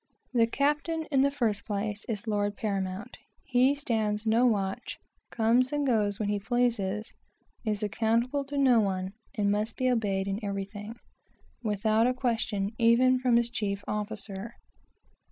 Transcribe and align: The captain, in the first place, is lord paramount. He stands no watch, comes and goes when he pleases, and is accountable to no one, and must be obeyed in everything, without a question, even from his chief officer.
The 0.33 0.47
captain, 0.47 1.05
in 1.11 1.21
the 1.21 1.29
first 1.29 1.63
place, 1.63 2.05
is 2.05 2.25
lord 2.25 2.55
paramount. 2.57 3.19
He 3.43 3.75
stands 3.75 4.25
no 4.25 4.47
watch, 4.47 4.97
comes 5.29 5.71
and 5.71 5.85
goes 5.85 6.17
when 6.19 6.27
he 6.29 6.39
pleases, 6.39 7.13
and 7.63 7.71
is 7.71 7.83
accountable 7.83 8.43
to 8.45 8.57
no 8.57 8.79
one, 8.79 9.13
and 9.35 9.51
must 9.51 9.77
be 9.77 9.91
obeyed 9.91 10.27
in 10.27 10.43
everything, 10.43 10.95
without 11.61 12.07
a 12.07 12.15
question, 12.15 12.71
even 12.79 13.19
from 13.19 13.35
his 13.37 13.51
chief 13.51 13.83
officer. 13.87 14.55